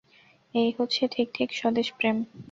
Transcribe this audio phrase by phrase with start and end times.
[0.53, 2.15] এই হচ্ছে ঠিক ঠিক স্বদেশপ্রেম।